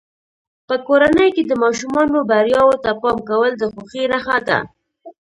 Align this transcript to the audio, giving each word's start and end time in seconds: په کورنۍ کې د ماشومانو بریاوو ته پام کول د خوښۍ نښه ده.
په 0.67 0.75
کورنۍ 0.87 1.29
کې 1.35 1.43
د 1.45 1.51
ماشومانو 1.63 2.17
بریاوو 2.29 2.81
ته 2.83 2.91
پام 3.01 3.17
کول 3.29 3.51
د 3.57 3.63
خوښۍ 3.73 4.03
نښه 4.11 4.37
ده. 4.47 4.59